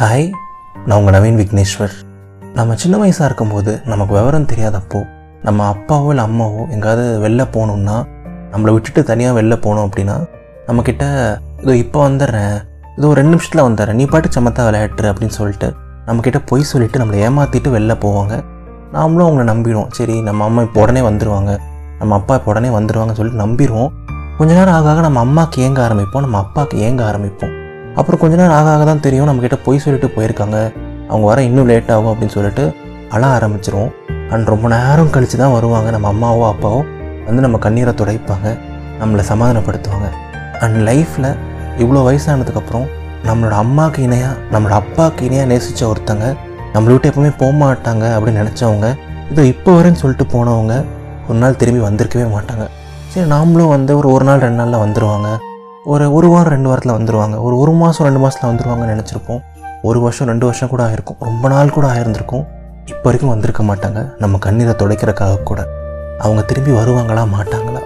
[0.00, 0.26] Hi
[0.86, 1.94] நான் உங்கள் நவீன் விக்னேஸ்வர்.
[2.56, 5.00] நம்ம சின்ன வயசாக இருக்கும்போது நமக்கு விவரம் தெரியாதப்போ
[5.46, 7.96] நம்ம அப்பாவோ இல்லை அம்மாவோ எங்கேயாவது வெளில போகணுன்னா
[8.52, 10.16] நம்மளை விட்டுட்டு தனியாக வெளில போனோம் அப்படின்னா
[10.68, 11.04] நம்மக்கிட்ட
[11.62, 12.54] இதோ இப்போ வந்துடுறேன்.
[12.96, 13.92] இதோ ஒரு ரெண்டு நிமிஷத்தில் வந்துடுறேன்.
[13.92, 15.70] நீ பாட்டு சமத்தா விளையாட்டுரு அப்படின்னு சொல்லிட்டு
[16.08, 18.42] நம்மக்கிட்ட பொய் சொல்லிவிட்டு நம்மளை ஏமாற்றிட்டு வெளில போவாங்க.
[18.96, 19.92] நாமளும் அவங்கள நம்பிடுவோம்.
[20.00, 21.52] சரி நம்ம அம்மா இப்போ உடனே வந்துடுவாங்க
[22.00, 23.90] நம்ம அப்பா இப்போ உடனே வந்துடுவாங்கன்னு சொல்லிட்டு நம்பிடுவோம்.
[24.40, 27.54] கொஞ்ச நேரம் ஆக ஆக நம்ம அம்மாவுக்கு ஏங்க ஆரம்பிப்போம் நம்ம அப்பாவுக்கு ஏங்க ஆரம்பிப்போம்.
[27.98, 30.58] அப்புறம் கொஞ்ச நேரம் ஆக ஆக தான் தெரியும் நம்மக்கிட்ட பொய் சொல்லிட்டு போயிருக்காங்க.
[31.10, 32.64] அவங்க வர இன்னும் லேட் ஆகும் அப்படின்னு சொல்லிட்டு
[33.14, 33.92] அழ ஆரம்பிச்சிருவோம்
[34.32, 35.88] அண்ட் ரொம்ப நேரம் கழித்து தான் வருவாங்க.
[35.96, 36.80] நம்ம அம்மாவோ அப்பாவோ
[37.28, 38.48] வந்து நம்ம கண்ணீரை துடைப்பாங்க.
[39.00, 40.08] நம்மளை சமாதானப்படுத்துவாங்க.
[40.64, 41.30] அண்ட் லைஃப்பில்
[41.82, 42.86] இவ்வளோ வயசானதுக்கப்புறம்
[43.28, 46.26] நம்மளோட அம்மாவுக்கு இணையாக நம்மளோட அப்பாவுக்கு இணையாக நேசித்த ஒருத்தங்க
[46.74, 48.88] நம்மளை விட்டு எப்பவுமே போக மாட்டாங்க அப்படின்னு நினச்சவங்க
[49.30, 50.74] இதோ இப்போ வரேன்னு சொல்லிட்டு போனவங்க
[51.28, 52.64] ஒரு நாள் திரும்பி வந்திருக்கவே மாட்டாங்க.
[53.12, 55.28] சரி நாமளும் வந்து ஒரு ஒரு நாள் ரெண்டு நாளில் வந்துடுவாங்க
[55.88, 59.40] ஒரு ஒரு வாரம் ரெண்டு வாரத்தில் வந்துடுவாங்க ஒரு ஒரு மாதம் ரெண்டு மாதத்தில் வந்துடுவாங்கன்னு நினச்சிருப்போம்.
[59.82, 62.44] ஒரு வருஷம் ரெண்டு வருஷம் கூட ஆகிருக்கும் ரொம்ப நாள் கூட ஆயிருந்திருக்கும்.
[62.84, 64.14] இப்போ வரைக்கும் வந்திருக்க மாட்டாங்க.
[64.18, 65.66] நம்ம கண்ணீரை துடைக்கிறக்காக கூட.
[66.18, 67.82] அவங்க திரும்பி வருவாங்களா மாட்டாங்களா?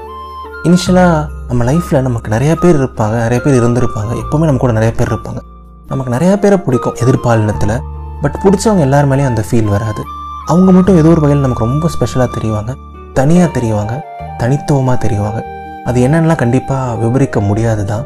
[0.65, 3.11] இனிஷியலாக நம்ம லைஃப்பில் நமக்கு நிறைய பேர் இருப்பாங்க.
[3.11, 4.21] நிறைய பேர் இருந்திருப்பாங்க.
[4.25, 5.39] எப்போவுமே நம்ம கூட நிறைய பேர் இருப்பாங்க.
[5.87, 7.81] நமக்கு நிறையா பேரை பிடிக்கும் எதிர்பாலினத்தில்.
[8.21, 10.03] பட் பிடிச்சவங்க எல்லார் மேலேயும் அந்த ஃபீல் வராது.
[10.47, 12.75] அவங்க மட்டும் ஏதோ ஒரு வகையில் நமக்கு ரொம்ப ஸ்பெஷலாக தெரிவாங்க.
[13.15, 14.01] தனியாக தெரிவாங்க.
[14.39, 15.61] தனித்துவமாக தெரிவாங்க.
[15.89, 18.05] அது என்னென்னலாம் கண்டிப்பாக விவரிக்க முடியாது தான்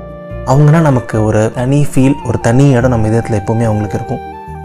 [0.51, 4.23] அவங்கன்னா நமக்கு ஒரு தனி ஃபீல் ஒரு தனி இடம் நம்ம இதயத்தில் எப்போவுமே அவங்களுக்கு இருக்கும்.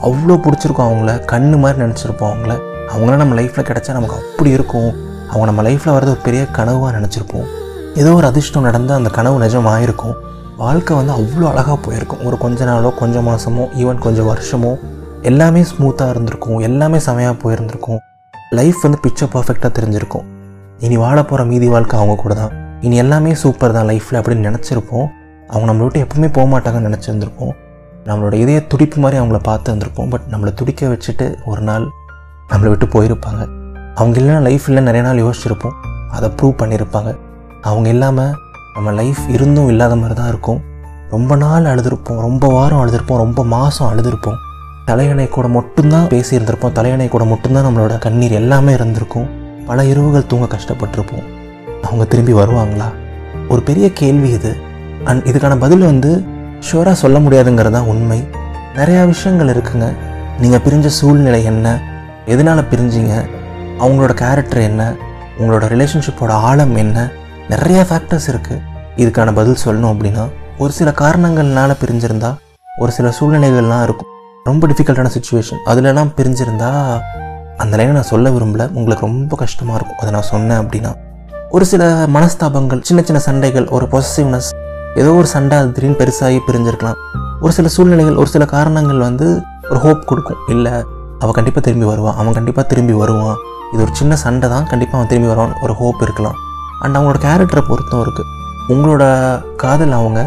[0.08, 2.54] அவ்வளோ பிடிச்சிருக்கும் அவங்கள கண்ணு மாதிரி நினச்சிருப்போம் அவங்கள.
[2.92, 4.90] அவங்களாம் நம்ம லைஃப்பில் கிடச்சா நமக்கு அப்படி இருக்கும்.
[5.32, 7.48] அவங்க நம்ம லைஃப்பில் வரது ஒரு பெரிய கனவாக நினச்சிருப்போம்.
[8.02, 10.16] ஏதோ ஒரு அதிர்ஷ்டம் நடந்து அந்த கனவு நிஜமாயிருக்கும்.
[10.58, 12.24] வாழ்க்கை வந்து அவ்வளோ அழகாக போயிருக்கும்.
[12.30, 14.74] ஒரு கொஞ்ச நாளோ கொஞ்சம் மாதமோ ஈவன் கொஞ்சம் வருஷமோ
[15.22, 16.60] எல்லாமே ஸ்மூத்தாக இருந்திருக்கும்.
[16.70, 18.02] எல்லாமே செமையாக போயிருந்திருக்கும்.
[18.60, 20.28] லைஃப் வந்து பிக்சர் பர்ஃபெக்டாக தெரிஞ்சிருக்கும்.
[20.80, 25.08] இனி வாழ போகிற மீதி வாழ்க்கை அவங்க கூட தான் இனி எல்லாமே சூப்பர் தான் லைஃப்பில் அப்படின்னு நினச்சிருப்போம்.
[25.48, 27.52] அவங்க நம்மளை விட்டு எப்பவுமே போக மாட்டாங்கன்னு நினச்சிருந்துருப்போம்.
[28.06, 30.10] நம்மளோட இதய துடிப்பு மாதிரி அவங்கள பார்த்து இருந்திருப்போம்.
[30.10, 31.88] பட் நம்மளை துடிக்க வச்சுட்டு ஒரு நாள்
[32.50, 33.48] நம்மளை விட்டு போயிருப்பாங்க.
[33.96, 35.72] அவங்க இல்லைன்னா லைஃப் இல்லை நிறைய நாள் யோசிச்சிருப்போம்.
[36.12, 37.18] அதை ப்ரூவ் பண்ணியிருப்பாங்க.
[37.62, 38.36] அவங்க இல்லாமல்
[38.74, 40.62] நம்ம லைஃப் இருந்தும் இல்லாத மாதிரி தான் இருக்கும்.
[41.10, 42.22] ரொம்ப நாள் அழுதுருப்போம்.
[42.22, 43.18] ரொம்ப வாரம் அழுதுருப்போம்.
[43.18, 44.36] ரொம்ப மாதம் அழுதுருப்போம்.
[44.86, 46.72] தலையணை கூட மட்டும்தான் பேசியிருந்திருப்போம்.
[46.72, 49.30] தலையணை கூட மட்டும்தான் நம்மளோட கண்ணீர் எல்லாமே இருந்திருக்கும்.
[49.66, 51.40] பல இரவுகள் தூங்க கஷ்டப்பட்டிருப்போம்.
[51.82, 52.90] அவங்க திரும்பி வருவாங்களா?
[53.50, 54.56] ஒரு பெரிய கேள்வி இது.
[55.04, 56.24] அண்ட் இதுக்கான பதில் வந்து
[56.72, 58.28] ஷுவராக சொல்ல முடியாதுங்கிறது தான் உண்மை.
[58.76, 59.96] நிறையா விஷயங்கள் இருக்குங்க.
[60.40, 61.82] நீங்கள் பிரிஞ்ச சூழ்நிலை என்ன?
[62.26, 63.28] எதனால் பிரிஞ்சீங்க?
[63.80, 64.94] அவங்களோட கேரக்டர் என்ன?
[65.40, 67.10] உங்களோட ரிலேஷன்ஷிப்போட ஆழம் என்ன?
[67.50, 68.62] நிறைய ஃபேக்டர்ஸ் இருக்குது
[68.96, 72.36] இதுக்கான பதில் சொல்லணும் அப்படின்னா ஒரு சில காரணங்கள்னால பிரிஞ்சிருந்தா
[72.78, 74.08] ஒரு சில சூழ்நிலைகள்லாம் இருக்கும்.
[74.44, 77.00] ரொம்ப டிஃபிகல்ட்டான சுச்சுவேஷன் அதிலலாம் பிரிஞ்சிருந்தா
[77.58, 78.70] அந்த லைனை நான் சொல்ல விரும்பல.
[78.72, 79.98] உங்களுக்கு ரொம்ப கஷ்டமாக இருக்கும்.
[79.98, 80.96] அதை நான் சொன்னேன் அப்படின்னா.
[81.56, 81.84] ஒரு சில
[82.16, 84.50] மனஸ்தாபங்கள் சின்ன சின்ன சண்டைகள் ஒரு பொசசிவ்னஸ்
[85.02, 87.00] ஏதோ ஒரு சண்டை அது திடீர்னு பெருசாகி பிரிஞ்சிருக்கலாம்.
[87.44, 89.26] ஒரு சில சூழ்நிலைகள் ஒரு சில காரணங்கள் வந்து
[89.72, 90.40] ஒரு ஹோப் கொடுக்கும்.
[90.54, 90.72] இல்லை
[91.22, 93.36] அவள் கண்டிப்பாக திரும்பி வருவான் அவன் கண்டிப்பாக திரும்பி வருவான்.
[93.74, 96.38] இது ஒரு சின்ன சண்டை தான் கண்டிப்பாக அவன் திரும்பி வருவான் ஒரு ஹோப் இருக்கலாம்.
[96.84, 98.30] அண்ட் அவங்களோட கேரக்டரை பொறுத்தும் இருக்குது
[98.76, 99.04] உங்களோட
[99.64, 100.22] காதல் அவங்க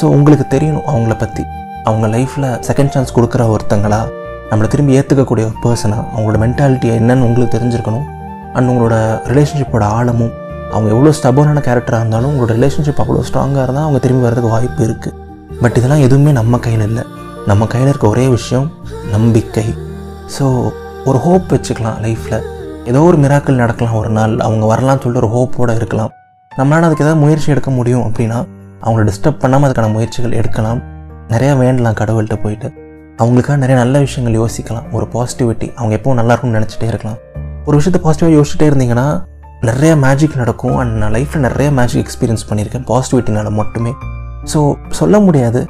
[0.00, 1.44] ஸோ உங்களுக்கு தெரியணும் அவங்கள பற்றி
[1.90, 4.00] அவங்க லைஃப்பில் செகண்ட் சான்ஸ் கொடுக்குற ஒருத்தங்களா?
[4.50, 8.06] நம்மளை திரும்பி ஏற்றுக்கக்கூடிய ஒரு பர்சனாக அவங்களோட மென்டாலிட்டி என்னன்னு உங்களுக்கு தெரிஞ்சிருக்கணும்.
[8.54, 8.94] அண்ட் உங்களோட
[9.32, 10.32] ரிலேஷன்ஷிப்போட ஆழமும்
[10.74, 15.16] அவங்க எவ்வளோ ஸ்டபோனான கேரக்டராக இருந்தாலும் உங்களோட ரிலேஷன்ஷிப் அவ்வளோ ஸ்ட்ராங்காக இருந்தால் அவங்க திரும்பி வரதுக்கு வாய்ப்பு இருக்குது
[15.62, 17.04] பட் இதெல்லாம் எதுவுமே நம்ம கையில் இல்லை.
[17.46, 18.66] நம்ம கையில் இருக்க ஒரே விஷயம்
[19.14, 19.66] நம்பிக்கை.
[20.36, 20.44] ஸோ
[21.08, 22.38] ஒரு ஹோப் வச்சுக்கலாம் லைஃப்பில்
[22.90, 24.34] ஏதோ ஒரு மிராக்கள் நடக்கலாம் ஒரு நாள்.
[24.46, 26.12] அவங்க வரலாம்னு சொல்லிட்டு ஒரு ஹோப்போடு இருக்கலாம்.
[26.52, 28.38] நம்மளால் அதுக்கு ஏதாவது முயற்சி எடுக்க முடியும் அப்படின்னா
[28.84, 30.80] அவங்கள டிஸ்டர்ப் பண்ணாமல் அதுக்கான முயற்சிகள் எடுக்கலாம்.
[31.28, 32.68] நிறையா வேண்டலாம் கடவுள்கிட்ட போயிட்டு.
[33.22, 34.86] அவங்களுக்காக நிறைய நல்ல விஷயங்கள் யோசிக்கலாம்.
[34.92, 37.18] ஒரு பாசிட்டிவிட்டி அவங்க எப்போவும் நல்லா இருக்கும்னு நினச்சிட்டே இருக்கலாம்.
[37.64, 39.06] ஒரு விஷயத்தை பாசிட்டிவாக யோசிச்சுட்டே இருந்தீங்கன்னா
[39.68, 43.92] நிறைய மேஜிக் நடக்கும் அண்ட் நான் லைஃப்பில் நிறைய மேஜிக் எக்ஸ்பீரியன்ஸ் பண்ணியிருக்கேன் பாசிட்டிவிட்டினால் மட்டுமே.
[44.52, 44.60] ஸோ
[44.98, 45.60] சொல்ல முடியாது.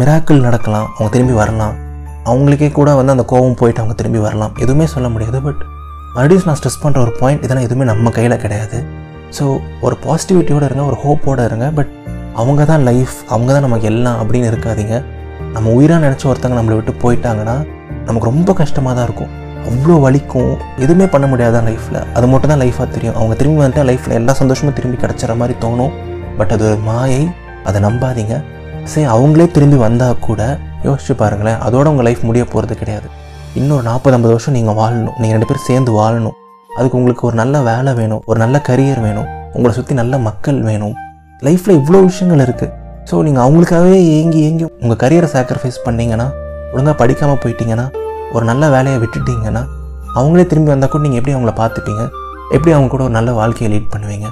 [0.00, 1.76] மிராக்கிள் நடக்கலாம் அவங்க திரும்பி வரலாம்.
[2.30, 4.52] அவங்களுக்கே கூட வந்து அந்த கோபம் போயிட்டு அவங்க திரும்பி வரலாம்.
[4.64, 5.62] எதுவுமே சொல்ல முடியாது பட்
[6.16, 8.78] மறுபடியும் நான் ஸ்ட்ரெஸ் பண்ணுற ஒரு பாயிண்ட் இதெல்லாம் எதுவுமே நம்ம கையில் கிடையாது.
[9.38, 9.44] ஸோ
[9.86, 11.92] ஒரு பாசிட்டிவிட்டியோடு இருங்க ஒரு ஹோப்போடு இருங்க பட்
[12.42, 14.96] அவங்க தான் லைஃப் அவங்க தான் நமக்கு எல்லாம் அப்படின்னு இருக்காதீங்க.
[15.56, 17.56] நம்ம உயிராக நினச்ச ஒருத்தங்க நம்மளை விட்டு போயிட்டாங்கன்னா
[18.08, 19.32] நமக்கு ரொம்ப கஷ்டமாக தான் இருக்கும்.
[19.70, 20.52] அவ்வளோ வலிக்கும்.
[20.84, 23.16] எதுவுமே பண்ண முடியாதான் லைஃப்பில் அது மட்டும் தான் லைஃபாக தெரியும்.
[23.18, 25.92] அவங்க திரும்பி வந்துட்டா லைஃப்பில் எல்லா சந்தோஷமும் திரும்பி கிடச்சிற மாதிரி தோணும்.
[26.38, 27.22] பட் அது ஒரு மாயை
[27.68, 28.36] அதை நம்பாதீங்க.
[28.92, 30.42] சரி அவங்களே திரும்பி வந்தால் கூட
[30.88, 33.08] யோசிச்சு பாருங்களேன் அதோட உங்கள் லைஃப் முடிய போகிறது கிடையாது.
[33.60, 35.14] இன்னொரு நாற்பது ஐம்பது வருஷம் நீங்கள் வாழணும்.
[35.20, 36.36] நீங்கள் ரெண்டு பேரும் சேர்ந்து வாழணும்.
[36.78, 40.94] அதுக்கு உங்களுக்கு ஒரு நல்ல வேலை வேணும் ஒரு நல்ல கரியர் வேணும் உங்களை சுற்றி நல்ல மக்கள் வேணும்.
[41.46, 42.74] லைஃப்பில் இவ்வளோ விஷயங்கள் இருக்குது
[43.10, 46.26] ஸோ நீங்கள் அவங்களுக்காகவே ஏங்கி ஏங்கி உங்கள் கரியரை சாக்ரிஃபைஸ் பண்ணீங்கன்னா
[46.72, 47.86] ஒழுங்காக படிக்காமல் போயிட்டீங்கன்னா
[48.36, 49.62] ஒரு நல்ல வேலையை விட்டுட்டீங்கன்னா
[50.18, 52.02] அவங்களே திரும்பி வந்தால் கூட நீங்கள் எப்படி அவங்கள பார்த்துப்பீங்க?
[52.56, 54.28] எப்படி அவங்க கூட ஒரு நல்ல வாழ்க்கையை லீட் பண்ணுவீங்க?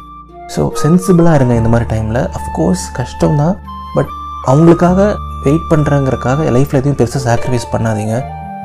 [0.54, 3.54] ஸோ சென்சிபிளாக இருங்க இந்த மாதிரி டைமில் அஃப்கோர்ஸ் கஷ்டம் தான்.
[3.96, 4.10] பட்
[4.52, 5.00] அவங்களுக்காக
[5.46, 8.16] வெயிட் பண்ணுறங்கிறக்காக லைஃப்பில் எதையும் பெருசாக சாக்ரிஃபைஸ் பண்ணாதீங்க.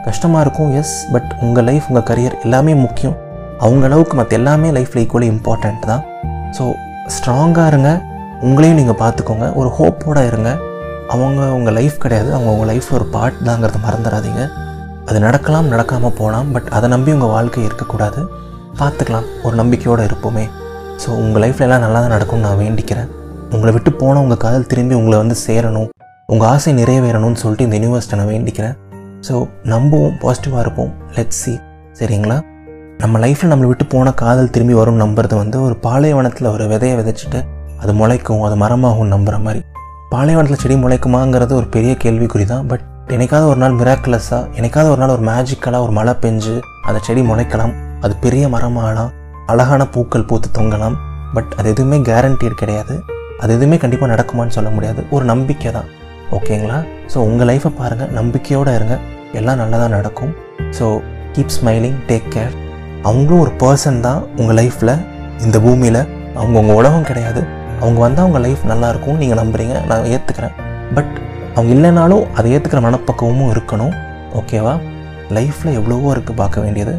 [0.07, 3.17] கஷ்டமாக இருக்கும் எஸ் பட் உங்கள் லைஃப் உங்கள் கரியர் எல்லாமே முக்கியம்.
[3.65, 6.03] அவங்க அளவுக்கு மற்ற எல்லாமே லைஃப்பில் ஈக்குவலி இம்பார்ட்டண்ட் தான்.
[6.57, 6.63] ஸோ
[7.15, 7.91] ஸ்ட்ராங்காக இருங்க.
[8.47, 9.47] உங்களையும் நீங்கள் பார்த்துக்கோங்க.
[9.59, 10.51] ஒரு ஹோப்போட இருங்க.
[11.13, 12.29] அவங்க உங்கள் லைஃப் கிடையாது.
[12.35, 14.43] அவங்க உங்கள் லைஃப்பில் ஒரு பார்ட் தாங்கிறத மறந்துடாதீங்க.
[15.11, 18.21] அது நடக்கலாம் நடக்காமல் போகலாம் பட் அதை நம்பி உங்கள் வாழ்க்கை இருக்கக்கூடாது.
[18.79, 20.43] பார்த்துக்கலாம் ஒரு நம்பிக்கையோடு இருப்போமே.
[21.03, 23.09] ஸோ உங்கள் லைஃப்பில் எல்லாம் நல்லா தான் நடக்கும்னு நான் வேண்டிக்கிறேன்.
[23.55, 25.89] உங்களை விட்டு போன உங்கள் காதல் திரும்பி உங்களை வந்து சேரணும்.
[26.33, 28.75] உங்கள் ஆசை நிறைவேறணும்னு சொல்லிட்டு இந்த யூனிவர்ஸ்ட்டை நான் வேண்டிக்கிறேன்.
[29.27, 29.33] ஸோ
[29.73, 30.91] நம்புவோம் பாசிட்டிவாக இருப்போம்.
[31.17, 31.53] லெட் சி
[31.99, 32.37] சரிங்களா?
[33.03, 37.41] நம்ம லைஃப்பில் நம்மளை விட்டு போன காதல் திரும்பி வரும் நம்புறது வந்து ஒரு பாலைவனத்தில் ஒரு விதையை விதைச்சிட்டு
[37.83, 39.61] அது முளைக்கும் அது மரமாகும் நம்புகிற மாதிரி.
[40.13, 42.85] பாலைவனத்தில் செடி முளைக்குமாங்கிறது ஒரு பெரிய கேள்விக்குறி தான் பட்
[43.15, 46.53] என்னைக்காவது ஒரு நாள் மிராக்குலஸாக என்னைக்காவது ஒரு நாள் ஒரு மேஜிக்கலாக ஒரு மழை பெஞ்சு
[46.87, 47.73] அந்த செடி முளைக்கலாம்.
[48.03, 49.09] அது பெரிய மரமாகலாம்
[49.51, 50.95] அழகான பூக்கள் பூத்து தொங்கலாம்.
[51.35, 52.95] பட் அது எதுவுமே கேரண்டீடு கிடையாது.
[53.41, 55.01] அது எதுவுமே கண்டிப்பாக நடக்குமான்னு சொல்ல முடியாது.
[55.15, 55.89] ஒரு நம்பிக்கை தான்.
[56.37, 56.77] ஓகேங்களா
[57.13, 58.97] ஸோ உங்கள் லைஃப்பை பாருங்கள் நம்பிக்கையோடு இருங்க.
[59.39, 60.31] எல்லாம் நல்லதாக நடக்கும்.
[60.77, 60.85] So
[61.35, 62.55] keep smiling take care
[63.09, 64.93] அவங்களும் ஒரு பர்சன் தான் உங்கள் லைஃப்பில்
[65.47, 66.01] இந்த பூமியில்.
[66.39, 67.43] அவங்க உங்கள் உலகம் கிடையாது.
[67.81, 69.75] அவங்க வந்தால் உங்கள் லைஃப் நல்லாயிருக்கும் நீங்கள் நம்புறீங்க.
[69.91, 70.55] நான் ஏற்றுக்கிறேன்
[70.97, 71.13] பட்
[71.55, 73.93] அவங்க இல்லைனாலும் அதை ஏற்றுக்கிற மனப்பக்குவமும் இருக்கணும்.
[74.39, 74.73] ஓகேவா
[75.35, 76.93] லைஃப்பில் எவ்வளவோ இருக்குது பார்க்க வேண்டியது.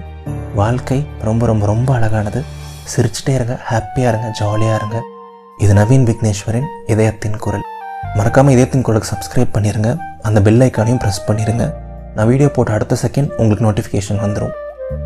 [0.60, 2.40] வாழ்க்கை ரொம்ப ரொம்ப ரொம்ப அழகானது.
[2.93, 4.99] சிரிச்சிட்டே இருங்க ஹாப்பியாக இருங்க ஜாலியாக இருங்க.
[5.64, 7.64] இது நவீன் விக்னேஸ்வரின் இதயத்தின் குரல்.
[8.19, 9.90] மறக்காமல் இதயத்தின் குரலுக்கு சப்ஸ்கிரைப் பண்ணிடுங்க
[10.28, 11.66] அந்த பெல் ஐக்கானையும் ப்ரெஸ் பண்ணிடுங்க
[12.16, 14.54] நான் வீடியோ போட்ட அடுத்த செகண்ட் உங்களுக்கு நோட்டிஃபிகேஷன் வந்துடும்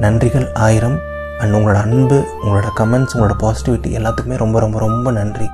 [0.05, 0.97] நன்றிகள் ஆயிரம்.
[1.41, 5.49] அண்ட் உங்களோட அன்பு உங்களோட கமெண்ட்ஸ் உங்களோட பாசிட்டிவிட்டி எல்லாத்துக்குமே ரொம்ப ரொம்ப ரொம்ப நன்றி.